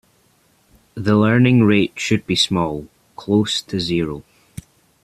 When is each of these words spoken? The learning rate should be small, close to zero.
The 0.95 1.15
learning 1.15 1.61
rate 1.61 1.93
should 1.95 2.25
be 2.25 2.35
small, 2.35 2.87
close 3.15 3.61
to 3.61 3.79
zero. 3.79 4.23